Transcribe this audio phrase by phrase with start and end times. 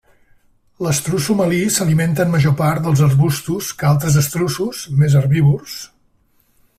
[0.85, 5.77] L'estruç somali s'alimenta en major part dels arbusts que altres estruços, més herbívors.